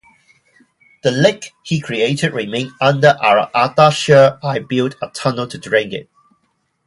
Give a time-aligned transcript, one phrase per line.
[1.03, 6.09] The lake he created remained until Ardashir I built a tunnel to drain it.